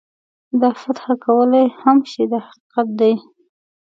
تا 0.59 0.69
فتح 0.81 1.05
کولای 1.25 1.67
هم 1.81 1.97
شي 2.11 2.23
دا 2.31 2.39
حقیقت 2.47 2.87
دی. 2.99 3.13